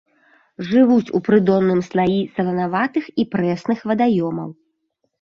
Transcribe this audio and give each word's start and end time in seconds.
Жывуць 0.69 1.13
у 1.19 1.21
прыдонным 1.27 1.85
слаі 1.89 2.17
саланаватых 2.39 3.05
і 3.21 3.31
прэсных 3.37 3.89
вадаёмаў. 3.93 4.49